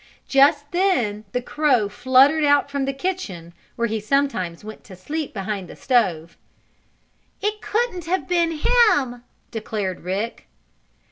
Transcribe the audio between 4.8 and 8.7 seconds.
to sleep behind the stove. "It couldn't have been